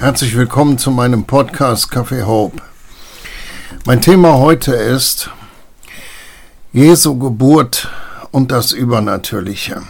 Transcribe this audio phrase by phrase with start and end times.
[0.00, 2.62] Herzlich willkommen zu meinem Podcast Café Hope.
[3.84, 5.28] Mein Thema heute ist
[6.72, 7.86] Jesu Geburt
[8.30, 9.82] und das Übernatürliche.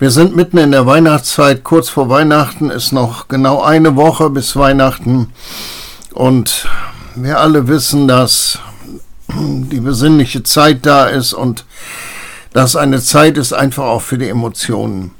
[0.00, 4.56] Wir sind mitten in der Weihnachtszeit, kurz vor Weihnachten ist noch genau eine Woche bis
[4.56, 5.32] Weihnachten
[6.12, 6.66] und
[7.14, 8.58] wir alle wissen, dass
[9.28, 11.64] die besinnliche Zeit da ist und
[12.52, 15.12] dass eine Zeit ist einfach auch für die Emotionen.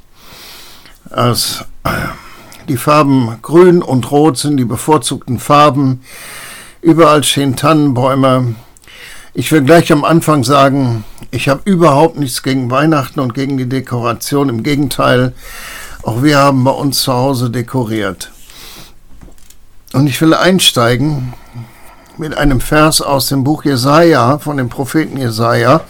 [1.08, 1.64] Als
[2.68, 6.02] die Farben grün und rot sind die bevorzugten Farben.
[6.82, 8.54] Überall stehen Tannenbäume.
[9.34, 13.68] Ich will gleich am Anfang sagen, ich habe überhaupt nichts gegen Weihnachten und gegen die
[13.68, 14.48] Dekoration.
[14.48, 15.32] Im Gegenteil,
[16.02, 18.32] auch wir haben bei uns zu Hause dekoriert.
[19.92, 21.34] Und ich will einsteigen
[22.16, 25.80] mit einem Vers aus dem Buch Jesaja, von dem Propheten Jesaja,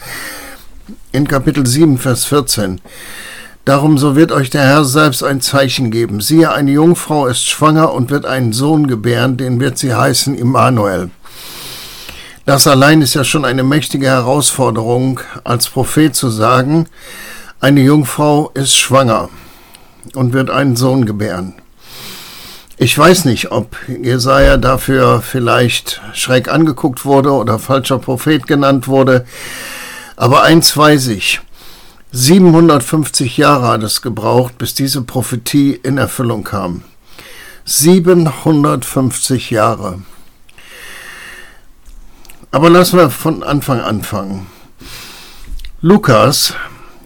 [1.13, 2.81] in Kapitel 7, Vers 14.
[3.71, 6.21] Darum so wird euch der Herr selbst ein Zeichen geben.
[6.21, 11.11] Siehe, eine Jungfrau ist schwanger und wird einen Sohn gebären, den wird sie heißen Immanuel.
[12.47, 16.89] Das allein ist ja schon eine mächtige Herausforderung, als Prophet zu sagen,
[17.61, 19.29] eine Jungfrau ist schwanger
[20.17, 21.55] und wird einen Sohn gebären.
[22.77, 29.27] Ich weiß nicht, ob Jesaja dafür vielleicht schräg angeguckt wurde oder falscher Prophet genannt wurde,
[30.17, 31.41] aber eins weiß ich.
[32.13, 36.83] 750 Jahre hat es gebraucht, bis diese Prophetie in Erfüllung kam.
[37.65, 40.03] 750 Jahre.
[42.51, 44.49] Aber lassen wir von Anfang anfangen.
[45.81, 46.55] Lukas,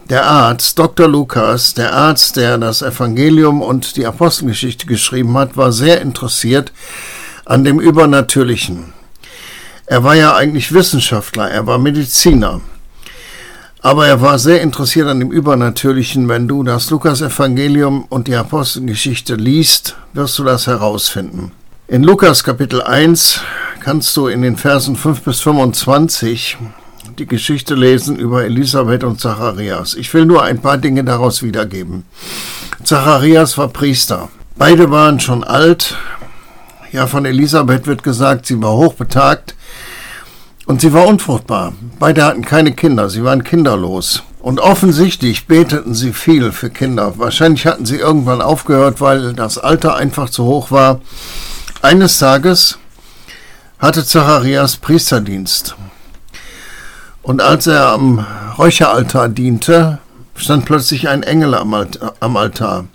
[0.09, 1.07] der Arzt, Dr.
[1.07, 6.71] Lukas, der Arzt, der das Evangelium und die Apostelgeschichte geschrieben hat, war sehr interessiert
[7.45, 8.93] an dem Übernatürlichen.
[9.85, 12.61] Er war ja eigentlich Wissenschaftler, er war Mediziner.
[13.85, 16.27] Aber er war sehr interessiert an dem Übernatürlichen.
[16.27, 21.51] Wenn du das Lukas-Evangelium und die Apostelgeschichte liest, wirst du das herausfinden.
[21.87, 23.41] In Lukas Kapitel 1
[23.81, 26.57] kannst du in den Versen 5 bis 25
[27.19, 29.93] die Geschichte lesen über Elisabeth und Zacharias.
[29.93, 32.05] Ich will nur ein paar Dinge daraus wiedergeben.
[32.83, 34.29] Zacharias war Priester.
[34.57, 35.95] Beide waren schon alt.
[36.91, 39.53] Ja, von Elisabeth wird gesagt, sie war hochbetagt.
[40.65, 41.73] Und sie war unfruchtbar.
[41.99, 44.23] Beide hatten keine Kinder, sie waren kinderlos.
[44.39, 47.17] Und offensichtlich beteten sie viel für Kinder.
[47.17, 51.01] Wahrscheinlich hatten sie irgendwann aufgehört, weil das Alter einfach zu hoch war.
[51.81, 52.77] Eines Tages
[53.79, 55.75] hatte Zacharias Priesterdienst.
[57.21, 58.25] Und als er am
[58.57, 59.99] Räucheraltar diente,
[60.35, 62.85] stand plötzlich ein Engel am Altar.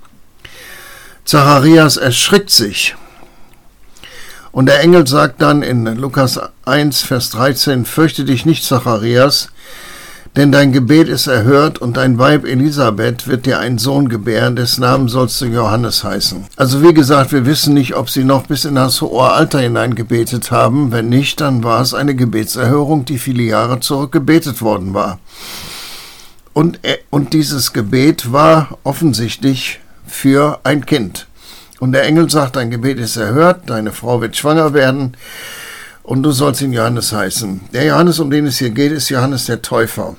[1.25, 2.97] Zacharias erschrickt sich
[4.53, 9.49] und der Engel sagt dann in Lukas 1, Vers 13, Fürchte dich nicht, Zacharias,
[10.37, 14.83] denn dein Gebet ist erhört und dein Weib Elisabeth wird dir einen Sohn gebären, dessen
[14.83, 16.47] Namen sollst du Johannes heißen.
[16.57, 19.97] Also wie gesagt, wir wissen nicht, ob sie noch bis in das hohe Alter hinein
[19.97, 20.93] gebetet haben.
[20.93, 25.19] Wenn nicht, dann war es eine Gebetserhörung, die viele Jahre zurück gebetet worden war.
[26.53, 31.27] Und, äh, und dieses Gebet war offensichtlich für ein Kind.
[31.81, 35.17] Und der Engel sagt, dein Gebet ist erhört, deine Frau wird schwanger werden
[36.03, 37.63] und du sollst ihn Johannes heißen.
[37.73, 40.15] Der Johannes, um den es hier geht, ist Johannes der Täufer.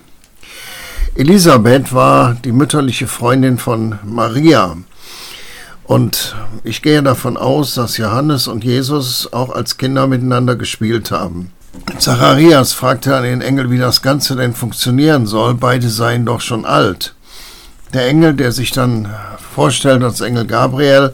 [1.15, 4.75] Elisabeth war die mütterliche Freundin von Maria.
[5.83, 11.51] Und ich gehe davon aus, dass Johannes und Jesus auch als Kinder miteinander gespielt haben.
[11.99, 15.53] Zacharias fragte an den Engel, wie das Ganze denn funktionieren soll.
[15.55, 17.13] Beide seien doch schon alt.
[17.93, 19.13] Der Engel, der sich dann
[19.53, 21.13] vorstellt als Engel Gabriel,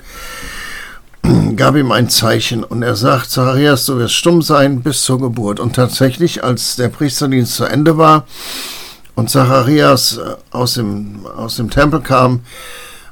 [1.56, 5.60] gab ihm ein Zeichen und er sagt, Zacharias, du wirst stumm sein bis zur Geburt.
[5.60, 8.28] Und tatsächlich, als der Priesterdienst zu Ende war
[9.16, 12.42] und Zacharias äh, aus dem, aus dem Tempel kam,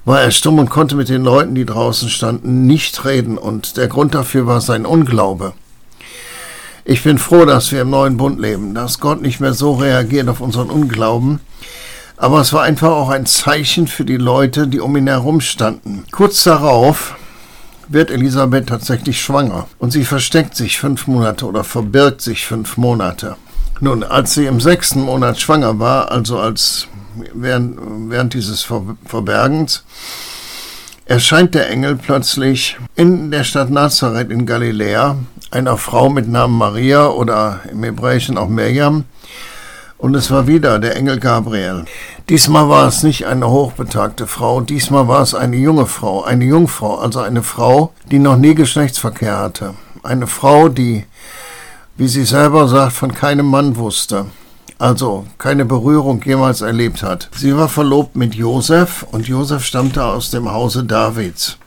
[0.06, 3.38] war er stumm und konnte mit den Leuten, die draußen standen, nicht reden.
[3.40, 5.53] Und der Grund dafür war sein Unglaube.
[6.84, 10.30] Ich bin froh, dass wir im neuen Bund leben, dass Gott nicht mehr so reagiert
[10.30, 11.40] auf unseren Unglauben,
[12.18, 16.06] aber es war einfach auch ein Zeichen für die Leute, die um ihn herum standen.
[16.12, 17.16] Kurz darauf
[17.88, 23.35] wird Elisabeth tatsächlich schwanger und sie versteckt sich fünf Monate oder verbirgt sich fünf Monate.
[23.82, 26.88] Nun, als sie im sechsten Monat schwanger war, also als
[27.34, 27.78] während,
[28.09, 29.84] während dieses Ver Verbergens,
[31.06, 35.18] erscheint der Engel plötzlich in der Stadt Nazareth in Galiläa
[35.52, 39.06] einer Frau mit Namen Maria oder im Hebräischen auch Miriam,
[40.05, 41.85] und es war wieder der Engel Gabriel.
[42.29, 46.99] Diesmal war es nicht eine hochbetagte Frau, diesmal war es eine junge Frau, eine Jungfrau,
[46.99, 49.73] also eine Frau, die noch nie Geschlechtsverkehr hatte.
[50.03, 51.05] Eine Frau, die,
[51.97, 54.28] wie sie selber sagt, von keinem Mann wusste,
[54.78, 57.31] also keine Berührung jemals erlebt hat.
[57.35, 61.58] Sie war verlobt mit Josef und Josef stammte aus dem Hause Davids.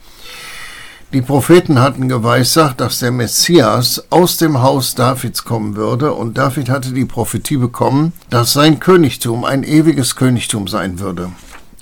[1.11, 6.69] Die Propheten hatten geweissagt, dass der Messias aus dem Haus Davids kommen würde, und David
[6.69, 11.31] hatte die Prophetie bekommen, dass sein Königtum ein ewiges Königtum sein würde.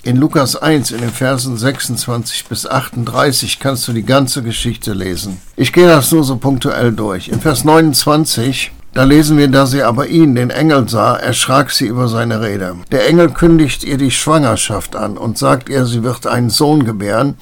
[0.02, 5.42] In Lukas 1 in den Versen 26 bis 38 kannst du die ganze Geschichte lesen.
[5.56, 7.28] Ich gehe das nur so punktuell durch.
[7.28, 11.86] In Vers 29 da lesen wir, da sie aber ihn, den Engel sah, erschrak sie
[11.86, 12.74] über seine Rede.
[12.90, 17.36] Der Engel kündigt ihr die Schwangerschaft an und sagt ihr, sie wird einen Sohn gebären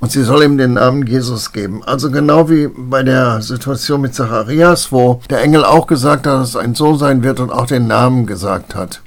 [0.00, 1.82] und sie soll ihm den Namen Jesus geben.
[1.84, 6.50] Also genau wie bei der Situation mit Zacharias, wo der Engel auch gesagt hat, dass
[6.50, 9.00] es ein Sohn sein wird und auch den Namen gesagt hat.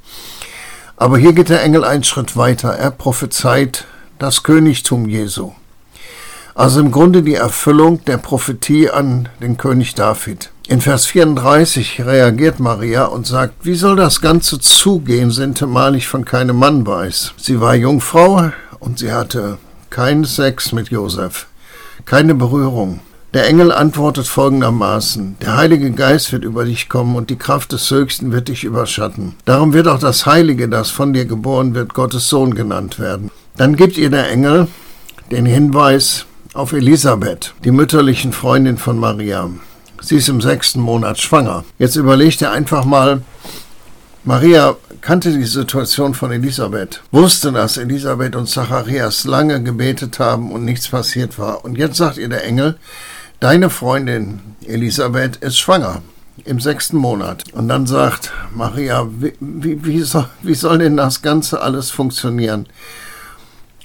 [0.97, 2.69] Aber hier geht der Engel einen Schritt weiter.
[2.69, 3.85] Er prophezeit
[4.19, 5.51] das Königtum Jesu.
[6.53, 10.51] Also im Grunde die Erfüllung der Prophetie an den König David.
[10.67, 16.23] In Vers 34 reagiert Maria und sagt, wie soll das Ganze zugehen, sintemal ich von
[16.23, 17.33] keinem Mann weiß.
[17.37, 19.57] Sie war Jungfrau und sie hatte
[19.91, 21.47] keinen Sex mit Josef,
[22.05, 23.01] keine Berührung.
[23.33, 27.91] Der Engel antwortet folgendermaßen, der Heilige Geist wird über dich kommen und die Kraft des
[27.91, 29.35] Höchsten wird dich überschatten.
[29.45, 33.29] Darum wird auch das Heilige, das von dir geboren wird, Gottes Sohn genannt werden.
[33.57, 34.67] Dann gibt ihr der Engel
[35.29, 39.49] den Hinweis auf Elisabeth, die mütterlichen Freundin von Maria.
[40.01, 41.63] Sie ist im sechsten Monat schwanger.
[41.77, 43.21] Jetzt überlegt ihr einfach mal,
[44.23, 50.63] Maria kannte die Situation von Elisabeth, wusste, dass Elisabeth und Zacharias lange gebetet haben und
[50.63, 51.65] nichts passiert war.
[51.65, 52.77] Und jetzt sagt ihr der Engel,
[53.41, 56.03] Deine Freundin Elisabeth ist schwanger
[56.45, 57.43] im sechsten Monat.
[57.53, 62.67] Und dann sagt Maria, wie, wie, wie, soll, wie soll denn das Ganze alles funktionieren?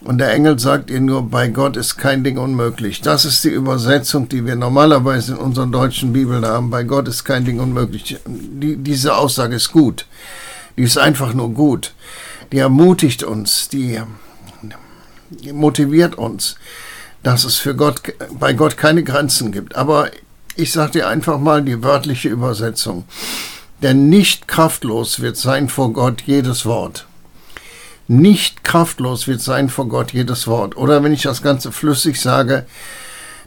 [0.04, 3.00] Und der Engel sagt ihr nur, bei Gott ist kein Ding unmöglich.
[3.00, 6.68] Das ist die Übersetzung, die wir normalerweise in unseren deutschen Bibeln haben.
[6.68, 8.18] Bei Gott ist kein Ding unmöglich.
[8.26, 10.04] Die, diese Aussage ist gut.
[10.76, 11.94] Die ist einfach nur gut.
[12.52, 14.00] Die ermutigt uns, die,
[15.52, 16.56] motiviert uns
[17.26, 18.02] dass es für Gott,
[18.38, 19.74] bei Gott keine Grenzen gibt.
[19.74, 20.12] Aber
[20.54, 23.04] ich sage dir einfach mal die wörtliche Übersetzung.
[23.82, 27.04] Denn nicht kraftlos wird sein vor Gott jedes Wort.
[28.06, 30.76] Nicht kraftlos wird sein vor Gott jedes Wort.
[30.76, 32.64] Oder wenn ich das Ganze flüssig sage,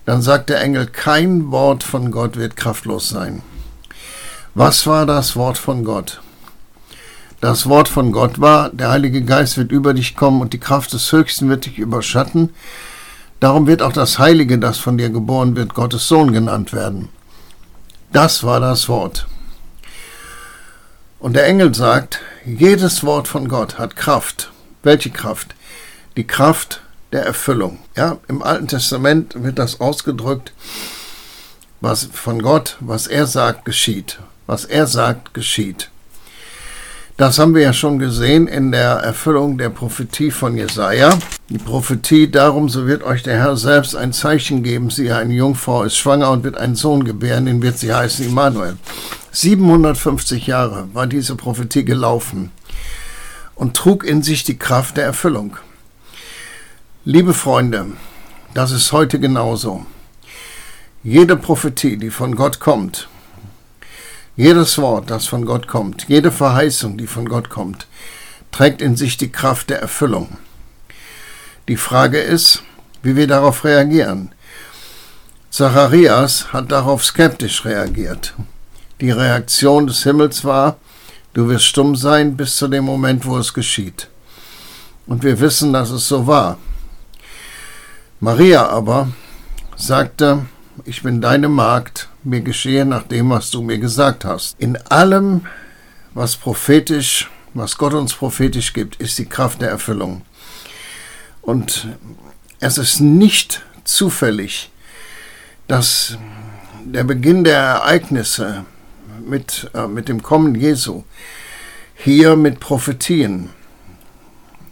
[0.06, 3.44] dann sagt der Engel, kein Wort von Gott wird kraftlos sein.
[4.56, 6.20] Was war das Wort von Gott?
[7.42, 10.92] Das Wort von Gott war, der Heilige Geist wird über dich kommen und die Kraft
[10.92, 12.50] des Höchsten wird dich überschatten.
[13.40, 17.08] Darum wird auch das Heilige, das von dir geboren wird, Gottes Sohn genannt werden.
[18.12, 19.28] Das war das Wort.
[21.20, 24.52] Und der Engel sagt, jedes Wort von Gott hat Kraft.
[24.84, 25.56] Welche Kraft?
[26.18, 26.82] Die Kraft
[27.14, 27.80] der Erfüllung.
[27.96, 30.52] Ja, im Alten Testament wird das ausgedrückt,
[31.80, 34.20] was von Gott, was er sagt, geschieht.
[34.46, 35.90] Was er sagt, geschieht.
[37.20, 41.20] Das haben wir ja schon gesehen in der Erfüllung der Prophetie von Jesaja.
[41.50, 44.90] Die Prophetie darum, so wird euch der Herr selbst ein Zeichen geben.
[44.90, 48.78] Sie, eine Jungfrau ist schwanger und wird einen Sohn gebären, den wird sie heißen Immanuel.
[49.34, 52.52] 750 Jahre war diese Prophetie gelaufen
[53.54, 55.58] und trug in sich die Kraft der Erfüllung.
[57.04, 57.88] Liebe Freunde,
[58.54, 59.86] das ist heute genauso.
[61.04, 63.10] Jede Prophetie, die von Gott kommt,
[64.40, 67.88] jedes Wort, das von Gott kommt, jede Verheißung, die von Gott kommt,
[68.52, 70.38] trägt in sich die Kraft der Erfüllung.
[71.68, 72.64] Die Frage ist,
[73.04, 74.32] wie wir darauf reagieren.
[75.50, 78.34] Zacharias hat darauf skeptisch reagiert.
[79.02, 80.78] Die Reaktion des Himmels war,
[81.34, 84.08] du wirst stumm sein bis zu dem Moment, wo es geschieht.
[85.06, 86.58] Und wir wissen, dass es so war.
[88.22, 89.10] Maria aber
[89.76, 90.46] sagte,
[90.86, 94.60] ich bin deine Magd, mir geschehe nach dem, was du mir gesagt hast.
[94.60, 95.46] In allem,
[96.14, 100.22] was prophetisch, was Gott uns prophetisch gibt, ist die Kraft der Erfüllung.
[101.42, 101.88] Und
[102.60, 104.70] es ist nicht zufällig,
[105.68, 106.18] dass
[106.84, 108.66] der Beginn der Ereignisse
[109.26, 111.04] mit, äh, mit dem Kommen Jesu
[111.96, 113.50] hier mit Prophetien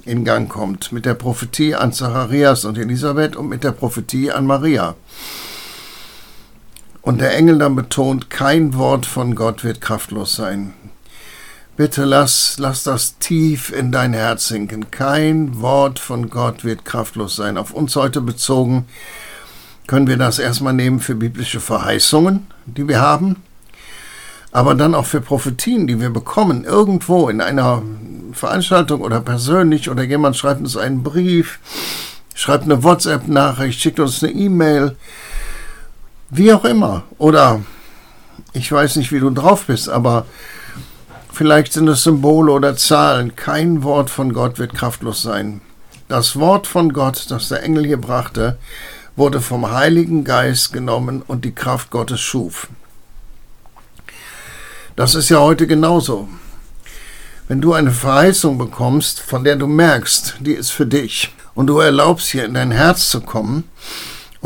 [0.05, 0.91] in Gang kommt.
[0.91, 4.95] Mit der Prophetie an Zacharias und Elisabeth und mit der Prophetie an Maria.
[7.07, 10.73] Und der Engel dann betont, kein Wort von Gott wird kraftlos sein.
[11.77, 14.91] Bitte lass, lass das tief in dein Herz sinken.
[14.91, 17.57] Kein Wort von Gott wird kraftlos sein.
[17.57, 18.87] Auf uns heute bezogen
[19.87, 23.37] können wir das erstmal nehmen für biblische Verheißungen, die wir haben,
[24.51, 27.83] aber dann auch für Prophetien, die wir bekommen, irgendwo in einer
[28.33, 31.59] Veranstaltung oder persönlich oder jemand schreibt uns einen Brief,
[32.35, 34.97] schreibt eine WhatsApp-Nachricht, schickt uns eine E-Mail
[36.29, 37.03] wie auch immer.
[37.17, 37.61] Oder
[38.53, 40.25] ich weiß nicht, wie du drauf bist, aber
[41.31, 43.35] vielleicht sind es Symbole oder Zahlen.
[43.35, 45.61] Kein Wort von Gott wird kraftlos sein.
[46.07, 48.57] Das Wort von Gott, das der Engel hier brachte,
[49.15, 52.67] wurde vom Heiligen Geist genommen und die Kraft Gottes schuf.
[54.95, 56.27] Das ist ja heute genauso.
[57.47, 61.79] Wenn du eine Verheißung bekommst, von der du merkst, die ist für dich, und du
[61.79, 63.63] erlaubst hier in dein Herz zu kommen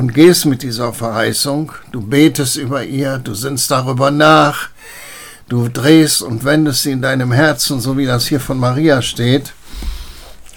[0.01, 4.69] und gehst mit dieser Verheißung, du betest über ihr, du sinnst darüber nach,
[5.47, 9.53] du drehst und wendest sie in deinem Herzen, so wie das hier von Maria steht.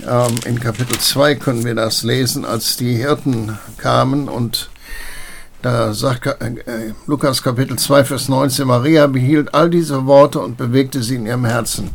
[0.09, 4.71] Ähm, in Kapitel 2 können wir das lesen, als die Hirten kamen und
[5.61, 11.03] da sagt äh, Lukas Kapitel 2, Vers 19, Maria behielt all diese Worte und bewegte
[11.03, 11.91] sie in ihrem Herzen.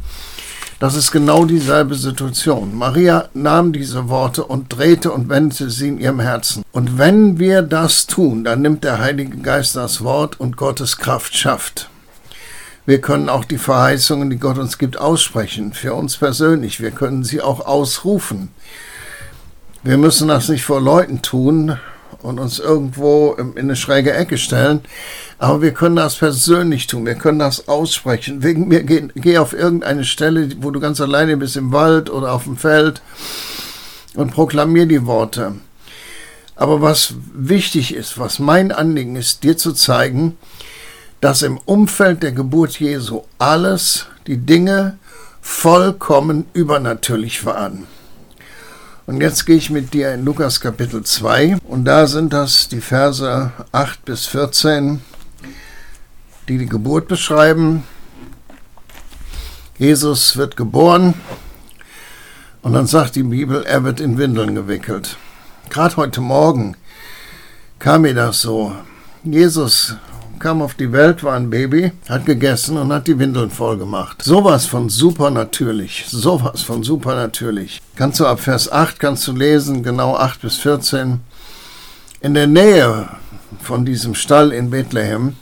[0.79, 2.74] Das ist genau dieselbe Situation.
[2.74, 6.63] Maria nahm diese Worte und drehte und wendete sie in ihrem Herzen.
[6.71, 11.36] Und wenn wir das tun, dann nimmt der Heilige Geist das Wort und Gottes Kraft
[11.36, 11.89] schafft.
[12.86, 16.79] Wir können auch die Verheißungen, die Gott uns gibt, aussprechen, für uns persönlich.
[16.79, 18.48] Wir können sie auch ausrufen.
[19.83, 21.77] Wir müssen das nicht vor Leuten tun,
[22.21, 24.81] und uns irgendwo in eine schräge Ecke stellen.
[25.39, 27.05] Aber wir können das persönlich tun.
[27.05, 28.43] Wir können das aussprechen.
[28.43, 32.34] Wegen mir geh, geh auf irgendeine Stelle, wo du ganz alleine bist im Wald oder
[32.34, 33.01] auf dem Feld
[34.15, 35.55] und proklamier die Worte.
[36.58, 40.38] Aber was wichtig ist, was mein Anliegen ist, dir zu zeigen,
[41.22, 44.98] dass im Umfeld der Geburt Jesu alles, die Dinge
[45.41, 47.88] vollkommen übernatürlich waren.
[49.05, 52.81] Und jetzt gehe ich mit dir in Lukas Kapitel 2 und da sind das die
[52.81, 55.01] Verse 8 bis 14,
[56.50, 57.84] die die Geburt beschreiben.
[59.77, 61.13] Jesus wird geboren
[62.63, 65.15] und dann sagt die Bibel, er wird in Windeln gewickelt.
[65.70, 66.75] Gerade heute Morgen
[67.77, 68.75] kam mir das so.
[69.24, 69.96] Jesus
[70.39, 74.24] kam auf die Welt, war ein Baby, hat gegessen und hat die Windeln voll gemacht.
[74.24, 76.06] Sowas von supernatürlich.
[76.08, 77.79] Sowas von supernatürlich.
[77.96, 81.20] Kannst du ab Vers 8 kannst du lesen, genau 8 bis 14.
[82.22, 83.08] In der Nähe
[83.62, 85.36] von diesem Stall in Bethlehem,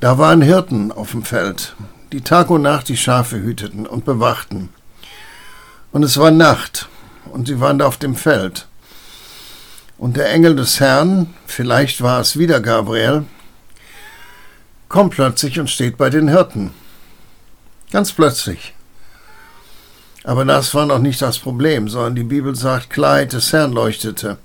[0.00, 1.76] da waren Hirten auf dem Feld,
[2.12, 4.70] die Tag und Nacht die Schafe hüteten und bewachten.
[5.92, 6.88] Und es war Nacht,
[7.30, 8.66] und sie waren da auf dem Feld.
[9.98, 13.24] Und der Engel des Herrn, vielleicht war es wieder Gabriel,
[14.88, 16.72] kommt plötzlich und steht bei den Hirten.
[17.92, 18.74] Ganz plötzlich.
[20.24, 24.38] Aber das war noch nicht das Problem, sondern die Bibel sagt, Klarheit des Herrn leuchtete.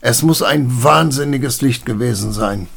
[0.00, 2.68] Es muss ein wahnsinniges Licht gewesen sein.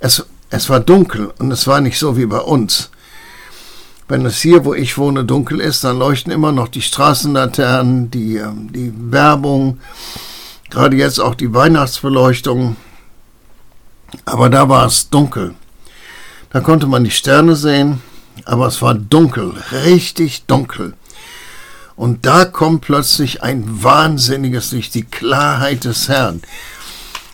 [0.00, 2.90] Es, es war dunkel und es war nicht so wie bei uns.
[4.08, 8.36] Wenn es hier, wo ich wohne, dunkel ist, dann leuchten immer noch die Straßenlaternen, die,
[8.36, 9.80] ähm, die Werbung,
[10.70, 12.76] gerade jetzt auch die Weihnachtsbeleuchtung.
[14.24, 15.54] Aber da war es dunkel.
[16.50, 18.00] Da konnte man die Sterne sehen,
[18.46, 19.52] aber es war dunkel,
[19.84, 20.94] richtig dunkel.
[21.94, 26.40] Und da kommt plötzlich ein wahnsinniges Licht, die Klarheit des Herrn.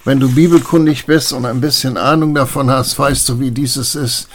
[0.05, 4.29] Wenn du bibelkundig bist und ein bisschen Ahnung davon hast, weißt du, wie dieses ist.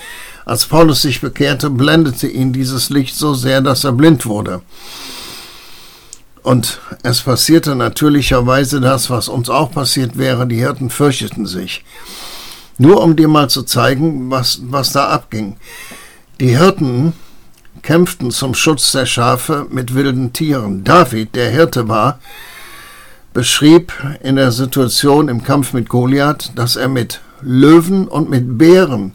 [0.45, 4.61] Als Paulus sich bekehrte, blendete ihn dieses Licht so sehr, dass er blind wurde.
[6.41, 11.83] Und es passierte natürlicherweise das, was uns auch passiert wäre, die Hirten fürchteten sich.
[12.79, 15.57] Nur um dir mal zu zeigen, was, was da abging.
[16.39, 17.13] Die Hirten
[17.83, 20.83] kämpften zum Schutz der Schafe mit wilden Tieren.
[20.83, 22.19] David, der Hirte war,
[23.33, 29.13] beschrieb in der Situation im Kampf mit Goliath, dass er mit Löwen und mit Bären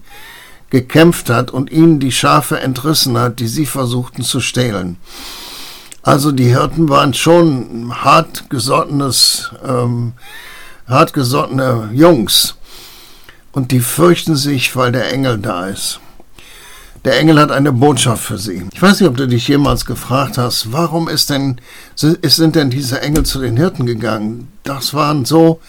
[0.70, 4.96] gekämpft hat und ihnen die Schafe entrissen hat, die sie versuchten zu stehlen.
[6.02, 10.12] Also die Hirten waren schon hartgesottenes, ähm,
[10.86, 12.56] hartgesottene Jungs
[13.52, 16.00] und die fürchten sich, weil der Engel da ist.
[17.04, 18.66] Der Engel hat eine Botschaft für sie.
[18.72, 21.60] Ich weiß nicht, ob du dich jemals gefragt hast, warum ist denn,
[21.94, 24.48] sind denn diese Engel zu den Hirten gegangen?
[24.62, 25.60] Das waren so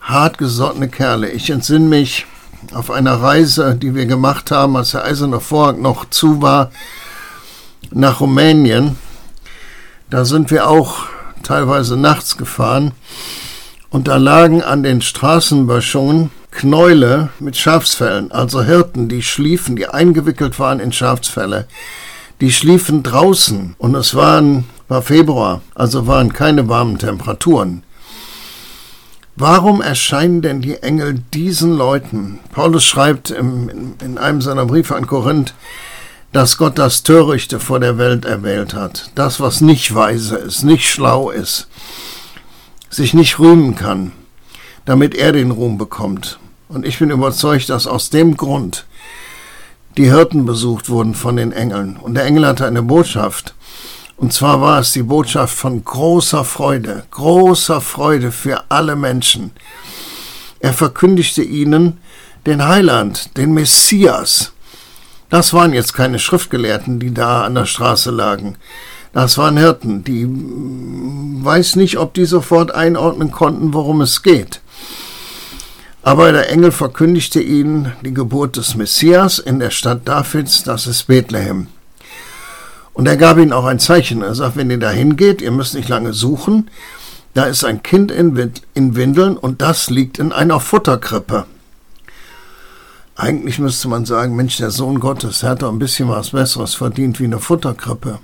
[0.00, 1.28] hartgesottene Kerle.
[1.30, 2.24] Ich entsinne mich
[2.72, 6.70] auf einer Reise, die wir gemacht haben, als der Eiserne Vorhang noch zu war,
[7.90, 8.96] nach Rumänien.
[10.08, 11.06] Da sind wir auch
[11.42, 12.92] teilweise nachts gefahren
[13.90, 20.58] und da lagen an den Straßenböschungen Knäule mit Schafsfällen, also Hirten, die schliefen, die eingewickelt
[20.58, 21.66] waren in Schafsfälle.
[22.40, 27.82] Die schliefen draußen und es waren, war Februar, also waren keine warmen Temperaturen.
[29.36, 32.40] Warum erscheinen denn die Engel diesen Leuten?
[32.52, 35.54] Paulus schreibt im, in einem seiner Briefe an Korinth,
[36.32, 40.88] dass Gott das Törichte vor der Welt erwählt hat, das, was nicht weise ist, nicht
[40.88, 41.68] schlau ist,
[42.88, 44.12] sich nicht rühmen kann,
[44.90, 46.40] damit er den Ruhm bekommt.
[46.68, 48.86] Und ich bin überzeugt, dass aus dem Grund
[49.96, 51.96] die Hirten besucht wurden von den Engeln.
[51.96, 53.54] Und der Engel hatte eine Botschaft.
[54.16, 59.52] Und zwar war es die Botschaft von großer Freude, großer Freude für alle Menschen.
[60.58, 61.98] Er verkündigte ihnen
[62.44, 64.50] den Heiland, den Messias.
[65.28, 68.56] Das waren jetzt keine Schriftgelehrten, die da an der Straße lagen.
[69.12, 74.60] Das waren Hirten, die hm, weiß nicht, ob die sofort einordnen konnten, worum es geht.
[76.02, 81.08] Aber der Engel verkündigte ihnen die Geburt des Messias in der Stadt Davids, das ist
[81.08, 81.66] Bethlehem.
[82.94, 84.22] Und er gab ihnen auch ein Zeichen.
[84.22, 86.70] Er sagt, wenn ihr da hingeht, ihr müsst nicht lange suchen,
[87.34, 88.36] da ist ein Kind in,
[88.96, 91.46] Windeln und das liegt in einer Futterkrippe.
[93.14, 96.74] Eigentlich müsste man sagen, Mensch, der Sohn Gottes der hat doch ein bisschen was Besseres
[96.74, 98.18] verdient wie eine Futterkrippe.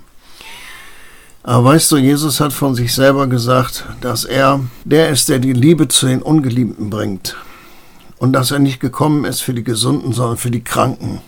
[1.43, 5.53] Aber weißt du, Jesus hat von sich selber gesagt, dass er der ist, der die
[5.53, 7.37] Liebe zu den Ungeliebten bringt.
[8.19, 11.21] Und dass er nicht gekommen ist für die Gesunden, sondern für die Kranken.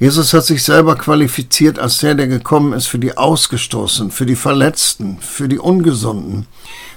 [0.00, 4.36] Jesus hat sich selber qualifiziert als der, der gekommen ist für die Ausgestoßenen, für die
[4.36, 6.46] Verletzten, für die Ungesunden,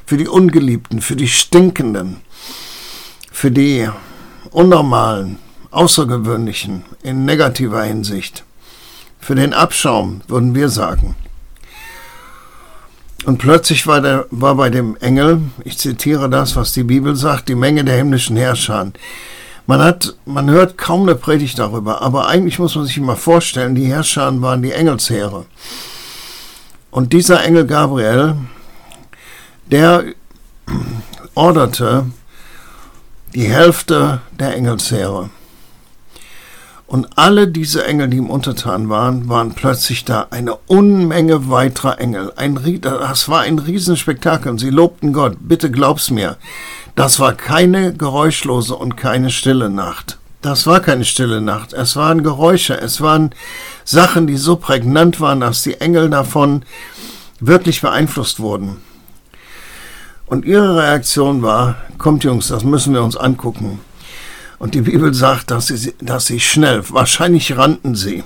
[0.05, 2.21] für die Ungeliebten, für die Stinkenden,
[3.29, 3.89] für die
[4.51, 5.37] Unnormalen,
[5.71, 8.45] Außergewöhnlichen in negativer Hinsicht,
[9.19, 11.15] für den Abschaum, würden wir sagen.
[13.25, 17.47] Und plötzlich war, der, war bei dem Engel, ich zitiere das, was die Bibel sagt,
[17.47, 18.91] die Menge der himmlischen Herrscher.
[19.65, 23.75] Man hat, man hört kaum eine Predigt darüber, aber eigentlich muss man sich immer vorstellen,
[23.75, 25.45] die Herrscher waren die Engelsheere.
[26.91, 28.35] Und dieser Engel Gabriel,
[29.71, 30.03] der
[31.33, 32.05] orderte
[33.33, 35.29] die Hälfte der Engelsheere.
[36.85, 40.27] Und alle diese Engel, die ihm untertan waren, waren plötzlich da.
[40.29, 42.33] Eine Unmenge weiterer Engel.
[42.35, 44.51] Ein, das war ein Riesenspektakel.
[44.51, 45.37] Und sie lobten Gott.
[45.39, 46.37] Bitte glaub's mir.
[46.95, 50.19] Das war keine geräuschlose und keine stille Nacht.
[50.43, 51.73] Das war keine stille Nacht.
[51.73, 52.79] Es waren Geräusche.
[52.79, 53.33] Es waren
[53.85, 56.63] Sachen, die so prägnant waren, dass die Engel davon
[57.39, 58.81] wirklich beeinflusst wurden.
[60.25, 63.79] Und ihre Reaktion war, kommt Jungs, das müssen wir uns angucken.
[64.63, 68.23] Und die Bibel sagt, dass sie, dass sie schnell, wahrscheinlich rannten sie.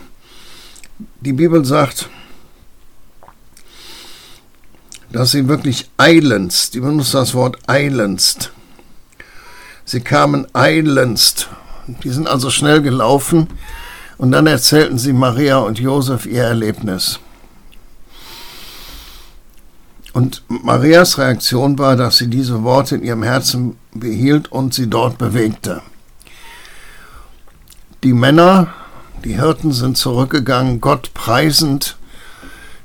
[1.22, 2.10] Die Bibel sagt,
[5.12, 8.52] dass sie wirklich eilendst, die benutzt das Wort eilendst.
[9.84, 11.50] Sie kamen eilendst.
[12.04, 13.48] Die sind also schnell gelaufen
[14.20, 17.20] und dann erzählten sie Maria und Josef ihr Erlebnis.
[20.14, 25.18] Und Marias Reaktion war, dass sie diese Worte in ihrem Herzen behielt und sie dort
[25.18, 25.82] bewegte.
[28.04, 28.68] Die Männer,
[29.26, 31.98] die Hirten sind zurückgegangen, Gott preisend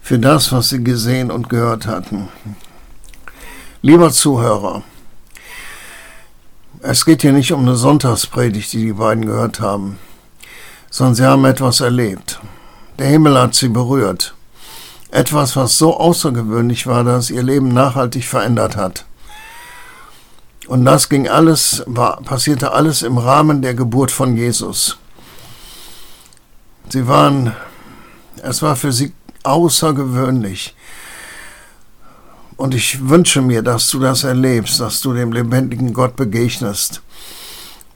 [0.00, 2.30] für das, was sie gesehen und gehört hatten.
[3.82, 4.82] Lieber Zuhörer,
[6.80, 9.98] es geht hier nicht um eine Sonntagspredigt, die die beiden gehört haben,
[10.88, 12.40] sondern sie haben etwas erlebt.
[12.98, 14.34] Der Himmel hat sie berührt.
[15.10, 19.04] Etwas, was so außergewöhnlich war, dass ihr Leben nachhaltig verändert hat.
[20.68, 24.96] Und das ging alles, war, passierte alles im Rahmen der Geburt von Jesus.
[26.88, 27.54] Sie waren,
[28.42, 30.74] es war für sie außergewöhnlich.
[32.56, 37.02] Und ich wünsche mir, dass du das erlebst, dass du dem lebendigen Gott begegnest.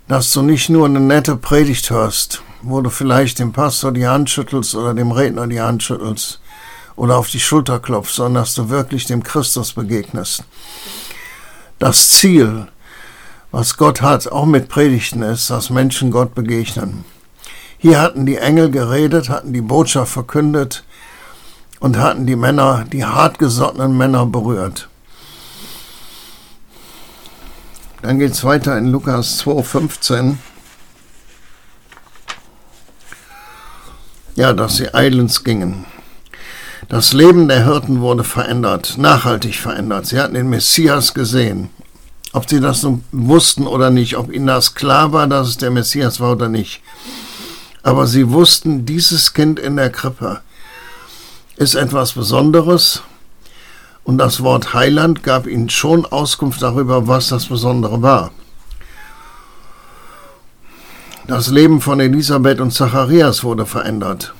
[0.08, 4.30] Dass du nicht nur eine nette Predigt hörst, wo du vielleicht dem Pastor die Hand
[4.30, 6.40] schüttelst oder dem Redner die Hand schüttelst
[6.96, 10.44] oder auf die Schulter klopfst, sondern dass du wirklich dem Christus begegnest.
[11.78, 12.66] Das Ziel,
[13.52, 17.04] was Gott hat, auch mit Predigten ist, dass Menschen Gott begegnen.
[17.78, 20.84] Hier hatten die Engel geredet, hatten die Botschaft verkündet
[21.80, 24.88] und hatten die Männer, die hartgesottenen Männer berührt.
[28.02, 30.36] Dann geht es weiter in Lukas 2,15.
[34.36, 35.86] Ja, dass sie eilends gingen.
[36.88, 40.06] Das Leben der Hirten wurde verändert, nachhaltig verändert.
[40.06, 41.70] Sie hatten den Messias gesehen.
[42.32, 46.20] Ob sie das wussten oder nicht, ob ihnen das klar war, dass es der Messias
[46.20, 46.82] war oder nicht.
[47.86, 50.40] Aber sie wussten, dieses Kind in der Krippe
[51.54, 53.04] ist etwas Besonderes.
[54.02, 58.32] Und das Wort Heiland gab ihnen schon Auskunft darüber, was das Besondere war.
[61.28, 64.34] Das Leben von Elisabeth und Zacharias wurde verändert.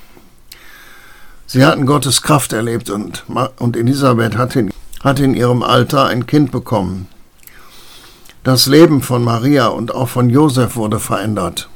[1.47, 3.23] Sie hatten Gottes Kraft erlebt und,
[3.61, 4.73] und Elisabeth hat in,
[5.05, 7.07] hat in ihrem Alter ein Kind bekommen.
[8.43, 11.69] Das Leben von Maria und auch von Josef wurde verändert.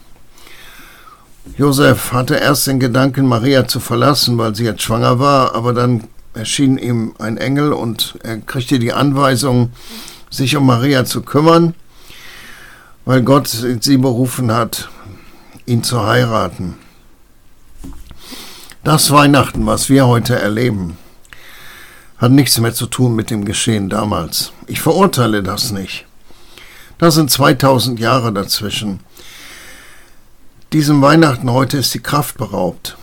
[1.57, 6.05] Josef hatte erst den Gedanken, Maria zu verlassen, weil sie jetzt schwanger war, aber dann
[6.35, 9.73] erschien ihm ein Engel und er kriegte die Anweisung,
[10.31, 11.75] sich um Maria zu kümmern,
[13.05, 14.89] weil Gott sie berufen hat,
[15.67, 16.77] ihn zu heiraten.
[18.85, 20.97] Das Weihnachten, was wir heute erleben,
[22.17, 24.53] hat nichts mehr zu tun mit dem Geschehen damals.
[24.67, 26.07] Ich verurteile das nicht.
[26.99, 29.01] Da sind 2000 Jahre dazwischen.
[30.73, 32.97] Diesem Weihnachten heute ist die Kraft beraubt.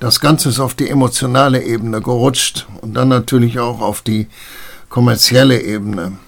[0.00, 4.26] Das Ganze ist auf die emotionale Ebene gerutscht und dann natürlich auch auf die
[4.88, 6.18] kommerzielle Ebene.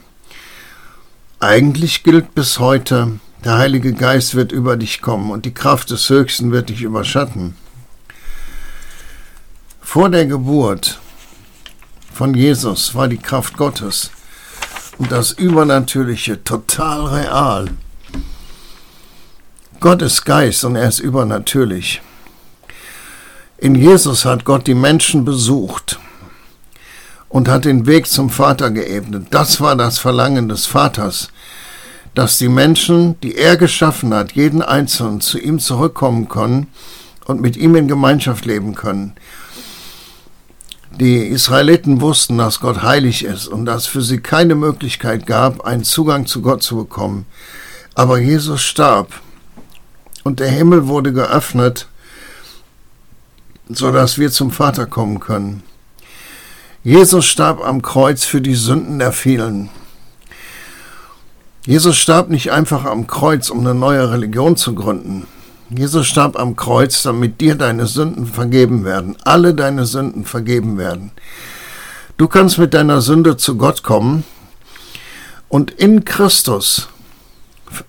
[1.41, 6.09] Eigentlich gilt bis heute, der Heilige Geist wird über dich kommen und die Kraft des
[6.11, 7.57] Höchsten wird dich überschatten.
[9.81, 11.01] Vor der Geburt
[12.13, 14.13] von Jesus war die Kraft Gottes
[14.99, 17.69] und das Übernatürliche total real.
[19.81, 22.03] Gott ist Geist und er ist übernatürlich.
[23.59, 26.01] In Jesus hat Gott die Menschen besucht
[27.29, 29.29] und hat den Weg zum Vater geebnet.
[29.31, 31.29] Das war das Verlangen des Vaters,
[32.17, 36.67] dass die Menschen, die er geschaffen hat, jeden Einzelnen zu ihm zurückkommen können
[37.27, 39.13] und mit ihm in Gemeinschaft leben können.
[40.91, 45.85] Die Israeliten wussten, dass Gott heilig ist und dass für sie keine Möglichkeit gab, einen
[45.85, 47.27] Zugang zu Gott zu bekommen.
[47.95, 49.13] Aber Jesus starb
[50.29, 51.89] und der Himmel wurde geöffnet,
[53.71, 55.63] sodass wir zum Vater kommen können.
[56.85, 59.71] Jesus starb am Kreuz für die Sünden der vielen.
[61.65, 65.27] Jesus starb nicht einfach am Kreuz, um eine neue Religion zu gründen.
[65.71, 71.11] Jesus starb am Kreuz, damit dir deine Sünden vergeben werden, alle deine Sünden vergeben werden.
[72.19, 74.25] Du kannst mit deiner Sünde zu Gott kommen
[75.49, 76.89] und in Christus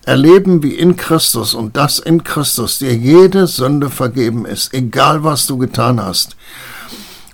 [0.04, 5.46] erleben wie in Christus und dass in Christus dir jede Sünde vergeben ist, egal was
[5.46, 6.36] du getan hast.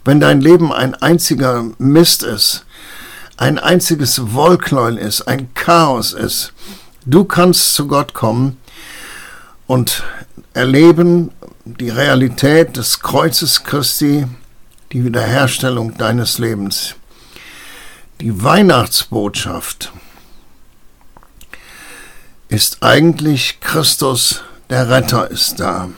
[0.04, 2.64] Wenn dein Leben ein einziger Mist ist,
[3.36, 6.52] ein einziges Wollknäuel ist, ein Chaos ist,
[7.04, 8.56] du kannst zu Gott kommen
[9.66, 10.04] und
[10.54, 11.32] erleben
[11.64, 14.26] die Realität des Kreuzes Christi,
[14.92, 16.94] die Wiederherstellung deines Lebens.
[18.20, 19.92] Die Weihnachtsbotschaft
[22.48, 25.88] ist eigentlich Christus, der Retter ist da.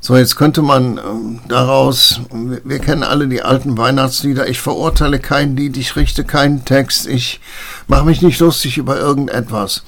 [0.00, 1.00] So, jetzt könnte man äh,
[1.46, 7.06] daraus, wir kennen alle die alten Weihnachtslieder, ich verurteile kein Lied, ich richte keinen Text,
[7.06, 7.40] ich
[7.86, 9.84] mache mich nicht lustig über irgendetwas.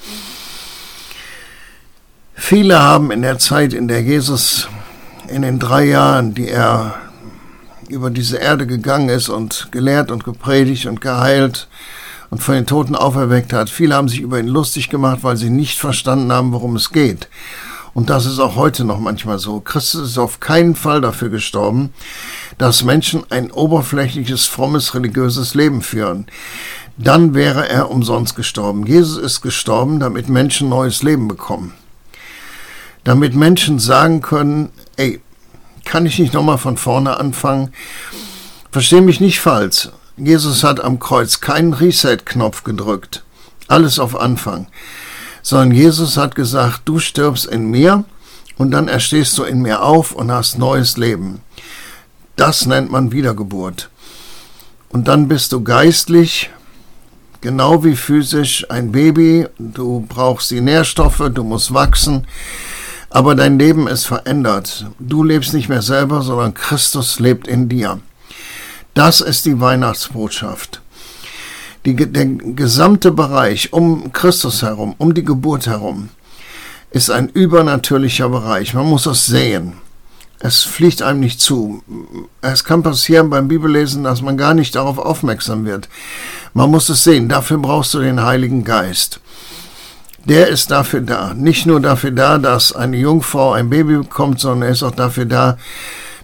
[2.33, 4.69] Viele haben in der Zeit, in der Jesus
[5.27, 6.95] in den drei Jahren, die er
[7.89, 11.67] über diese Erde gegangen ist und gelehrt und gepredigt und geheilt
[12.35, 15.49] und von den Toten auferweckt hat, viele haben sich über ihn lustig gemacht, weil sie
[15.49, 17.29] nicht verstanden haben, worum es geht.
[17.93, 19.61] Und das ist auch heute noch manchmal so.
[19.61, 21.93] Christus ist auf keinen Fall dafür gestorben,
[22.57, 26.25] dass Menschen ein oberflächliches, frommes, religiöses Leben führen.
[26.97, 28.85] Dann wäre er umsonst gestorben.
[28.85, 31.73] Jesus ist gestorben, damit Menschen neues Leben bekommen
[33.05, 35.21] damit Menschen sagen können, ey,
[35.85, 37.71] kann ich nicht nochmal von vorne anfangen?
[38.71, 39.89] Versteh mich nicht falsch.
[40.17, 43.23] Jesus hat am Kreuz keinen Reset-Knopf gedrückt.
[43.67, 44.67] Alles auf Anfang.
[45.41, 48.05] Sondern Jesus hat gesagt, du stirbst in mir
[48.57, 51.41] und dann erstehst du in mir auf und hast neues Leben.
[52.37, 53.89] Das nennt man Wiedergeburt.
[54.89, 56.49] Und dann bist du geistlich,
[57.41, 59.47] genau wie physisch, ein Baby.
[59.59, 62.25] Du brauchst die Nährstoffe, du musst wachsen.
[63.09, 64.85] Aber dein Leben ist verändert.
[64.99, 67.99] Du lebst nicht mehr selber, sondern Christus lebt in dir.
[68.95, 70.81] Das ist die Weihnachtsbotschaft.
[71.85, 76.09] Die, der gesamte Bereich um Christus herum, um die Geburt herum,
[76.89, 78.73] ist ein übernatürlicher Bereich.
[78.73, 79.73] Man muss es sehen.
[80.39, 81.83] Es fliegt einem nicht zu.
[82.41, 85.87] Es kann passieren beim Bibellesen, dass man gar nicht darauf aufmerksam wird.
[86.55, 87.29] Man muss es sehen.
[87.29, 89.19] Dafür brauchst du den Heiligen Geist
[90.25, 91.33] der ist dafür da.
[91.33, 95.25] Nicht nur dafür da, dass eine Jungfrau ein Baby bekommt, sondern er ist auch dafür
[95.25, 95.57] da,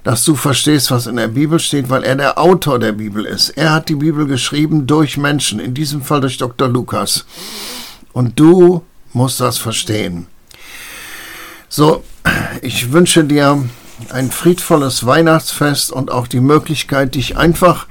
[0.03, 3.49] dass du verstehst, was in der Bibel steht, weil er der Autor der Bibel ist.
[3.49, 6.67] Er hat die Bibel geschrieben durch Menschen, in diesem Fall durch Dr.
[6.67, 7.25] Lukas.
[8.13, 8.83] Und du
[9.13, 10.27] musst das verstehen.
[11.69, 12.03] So,
[12.61, 13.63] ich wünsche dir
[14.09, 17.85] ein friedvolles Weihnachtsfest und auch die Möglichkeit, dich einfach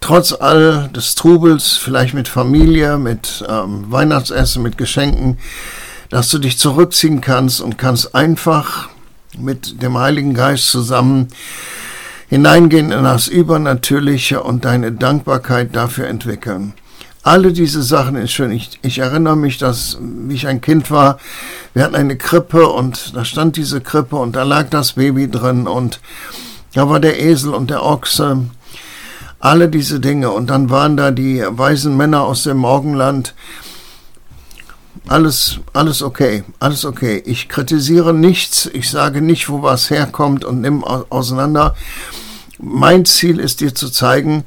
[0.00, 5.38] trotz all des Trubels, vielleicht mit Familie, mit ähm, Weihnachtsessen, mit Geschenken,
[6.10, 8.88] dass du dich zurückziehen kannst und kannst einfach
[9.40, 11.28] mit dem Heiligen Geist zusammen
[12.28, 16.74] hineingehen in das Übernatürliche und deine Dankbarkeit dafür entwickeln.
[17.22, 18.52] Alle diese Sachen ist schön.
[18.52, 21.18] Ich, ich erinnere mich, dass, wie ich ein Kind war,
[21.74, 25.66] wir hatten eine Krippe und da stand diese Krippe und da lag das Baby drin
[25.66, 26.00] und
[26.74, 28.44] da war der Esel und der Ochse
[29.40, 30.30] alle diese Dinge.
[30.30, 33.34] Und dann waren da die weisen Männer aus dem Morgenland.
[35.08, 37.22] Alles, alles okay, alles okay.
[37.24, 41.74] Ich kritisiere nichts, ich sage nicht, wo was herkommt und nimm auseinander.
[42.58, 44.44] Mein Ziel ist dir zu zeigen,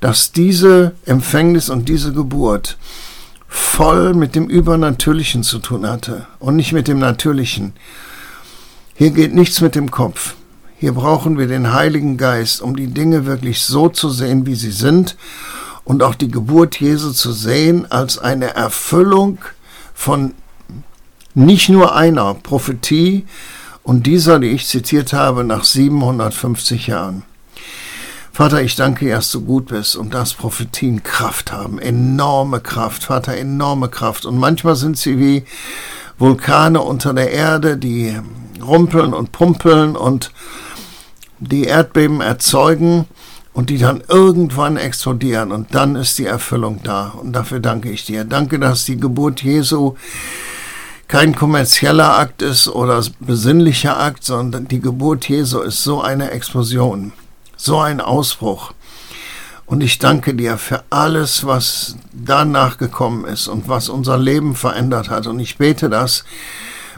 [0.00, 2.76] dass diese Empfängnis und diese Geburt
[3.48, 7.72] voll mit dem Übernatürlichen zu tun hatte und nicht mit dem Natürlichen.
[8.94, 10.34] Hier geht nichts mit dem Kopf.
[10.78, 14.72] Hier brauchen wir den Heiligen Geist, um die Dinge wirklich so zu sehen, wie sie
[14.72, 15.16] sind
[15.84, 19.38] und auch die Geburt Jesu zu sehen als eine Erfüllung
[19.94, 20.34] von
[21.34, 23.24] nicht nur einer Prophetie
[23.82, 27.22] und dieser, die ich zitiert habe, nach 750 Jahren.
[28.32, 33.04] Vater, ich danke dir, dass du gut bist und dass Prophetien Kraft haben, enorme Kraft,
[33.04, 34.26] Vater, enorme Kraft.
[34.26, 35.44] Und manchmal sind sie wie
[36.18, 38.18] Vulkane unter der Erde, die
[38.60, 40.32] rumpeln und pumpeln und
[41.38, 43.06] die Erdbeben erzeugen
[43.54, 47.14] und die dann irgendwann explodieren und dann ist die Erfüllung da.
[47.20, 48.24] Und dafür danke ich dir.
[48.24, 49.94] Danke, dass die Geburt Jesu
[51.06, 57.12] kein kommerzieller Akt ist oder besinnlicher Akt, sondern die Geburt Jesu ist so eine Explosion,
[57.56, 58.72] so ein Ausbruch.
[59.66, 65.10] Und ich danke dir für alles, was danach gekommen ist und was unser Leben verändert
[65.10, 65.26] hat.
[65.26, 66.24] Und ich bete, dass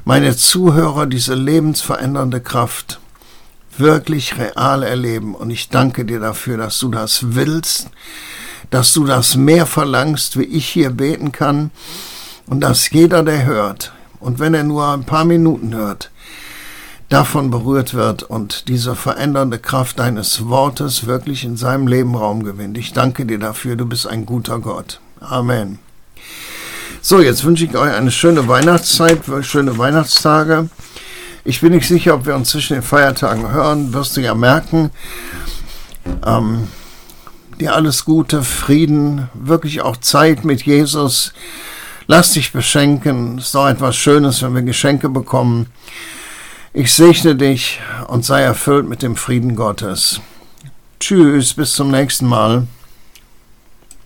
[0.05, 2.99] meine Zuhörer diese lebensverändernde Kraft
[3.78, 5.34] wirklich real erleben.
[5.34, 7.88] Und ich danke dir dafür, dass du das willst,
[8.70, 11.70] dass du das mehr verlangst, wie ich hier beten kann.
[12.46, 16.10] Und dass jeder, der hört, und wenn er nur ein paar Minuten hört,
[17.08, 22.76] davon berührt wird und diese verändernde Kraft deines Wortes wirklich in seinem Leben Raum gewinnt.
[22.78, 25.00] Ich danke dir dafür, du bist ein guter Gott.
[25.20, 25.78] Amen.
[27.00, 30.68] So, jetzt wünsche ich euch eine schöne Weihnachtszeit, schöne Weihnachtstage.
[31.48, 33.94] Ich bin nicht sicher, ob wir uns zwischen den Feiertagen hören.
[33.94, 34.90] Wirst du ja merken.
[36.26, 36.66] Ähm,
[37.61, 41.32] dir alles Gute, Frieden, wirklich auch Zeit mit Jesus.
[42.09, 43.38] Lass dich beschenken.
[43.38, 45.66] Es ist doch etwas Schönes, wenn wir Geschenke bekommen.
[46.72, 50.20] Ich segne dich und sei erfüllt mit dem Frieden Gottes.
[50.98, 52.66] Tschüss, bis zum nächsten Mal.